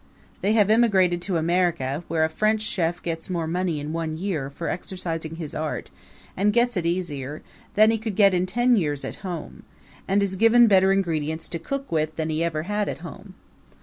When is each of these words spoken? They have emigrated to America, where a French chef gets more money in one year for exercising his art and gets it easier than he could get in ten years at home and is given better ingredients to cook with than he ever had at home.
They 0.41 0.53
have 0.53 0.71
emigrated 0.71 1.21
to 1.21 1.37
America, 1.37 2.03
where 2.07 2.25
a 2.25 2.27
French 2.27 2.63
chef 2.63 3.03
gets 3.03 3.29
more 3.29 3.45
money 3.45 3.79
in 3.79 3.93
one 3.93 4.17
year 4.17 4.49
for 4.49 4.67
exercising 4.67 5.35
his 5.35 5.53
art 5.53 5.91
and 6.35 6.51
gets 6.51 6.75
it 6.75 6.87
easier 6.87 7.43
than 7.75 7.91
he 7.91 7.99
could 7.99 8.15
get 8.15 8.33
in 8.33 8.47
ten 8.47 8.75
years 8.75 9.05
at 9.05 9.17
home 9.17 9.61
and 10.07 10.23
is 10.23 10.33
given 10.37 10.65
better 10.65 10.91
ingredients 10.91 11.47
to 11.49 11.59
cook 11.59 11.91
with 11.91 12.15
than 12.15 12.31
he 12.31 12.43
ever 12.43 12.63
had 12.63 12.89
at 12.89 13.01
home. 13.05 13.35